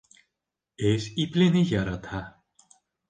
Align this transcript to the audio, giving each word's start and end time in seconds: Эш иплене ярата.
Эш 0.89 1.03
иплене 1.23 1.61
ярата. 1.81 2.21